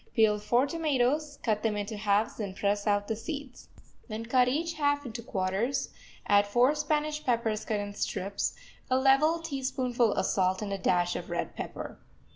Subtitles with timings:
[0.15, 3.69] Peel four tomatoes, cut them into halves and press out the seeds.
[4.07, 5.89] Then cut each half into quarters,
[6.25, 8.55] add four Spanish peppers cut in strips,
[8.89, 11.99] a level teaspoonful of salt and a dash of red pepper.